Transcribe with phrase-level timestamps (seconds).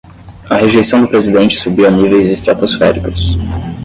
[0.49, 3.21] A rejeição do presidente subiu a níveis estratosféricos